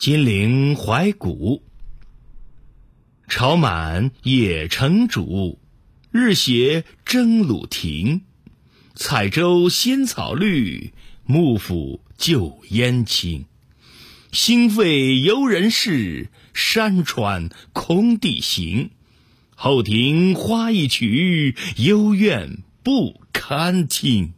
[0.00, 1.62] 金陵怀古。
[3.28, 5.60] 朝满野城主
[6.10, 8.22] 日斜征虏亭。
[8.94, 10.94] 采舟新草绿
[11.26, 13.44] 幕府旧烟青。
[14.32, 18.92] 兴废游人事山川空地行。
[19.54, 24.32] 后庭花一曲幽怨不堪听。